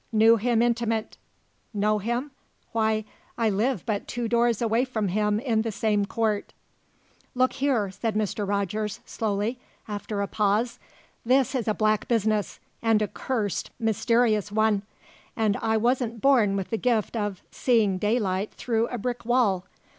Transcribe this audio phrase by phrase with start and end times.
[0.11, 1.17] "Knew him intimate.
[1.75, 2.31] Know him?
[2.71, 3.05] Why,
[3.37, 6.53] I live but two doors away from him in the same court."
[7.35, 8.47] "Look here," said Mr.
[8.47, 10.79] Rogers, slowly, after a pause,
[11.23, 14.81] "this is a black business, and a curst mysterious one,
[15.35, 19.67] and I wasn't born with the gift of seeing daylight through a brick wall.